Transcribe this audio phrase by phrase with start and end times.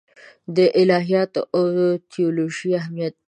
[0.55, 1.63] د الهیاتو او
[2.11, 3.19] تیولوژي اهمیت دی.